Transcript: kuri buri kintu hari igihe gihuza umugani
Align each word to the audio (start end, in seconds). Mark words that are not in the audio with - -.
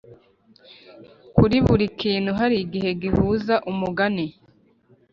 kuri 1.35 1.57
buri 1.67 1.85
kintu 2.01 2.31
hari 2.39 2.55
igihe 2.65 2.89
gihuza 3.01 3.55
umugani 3.71 4.25